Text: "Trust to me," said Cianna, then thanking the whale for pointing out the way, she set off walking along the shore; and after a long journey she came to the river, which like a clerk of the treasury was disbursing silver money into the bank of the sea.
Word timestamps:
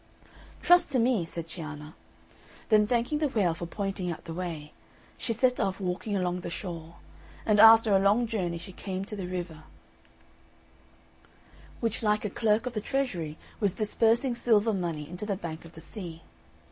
"Trust 0.63 0.89
to 0.93 0.97
me," 0.99 1.25
said 1.25 1.47
Cianna, 1.47 1.93
then 2.69 2.87
thanking 2.87 3.19
the 3.19 3.27
whale 3.27 3.53
for 3.53 3.67
pointing 3.67 4.09
out 4.11 4.25
the 4.25 4.33
way, 4.33 4.73
she 5.15 5.31
set 5.31 5.59
off 5.59 5.79
walking 5.79 6.15
along 6.15 6.39
the 6.39 6.49
shore; 6.49 6.95
and 7.45 7.59
after 7.59 7.93
a 7.93 7.99
long 7.99 8.25
journey 8.25 8.57
she 8.57 8.71
came 8.71 9.05
to 9.05 9.15
the 9.15 9.27
river, 9.27 9.61
which 11.81 12.01
like 12.01 12.25
a 12.25 12.31
clerk 12.31 12.65
of 12.65 12.73
the 12.73 12.81
treasury 12.81 13.37
was 13.59 13.75
disbursing 13.75 14.33
silver 14.33 14.73
money 14.73 15.07
into 15.07 15.27
the 15.27 15.35
bank 15.35 15.65
of 15.65 15.73
the 15.73 15.81
sea. 15.81 16.23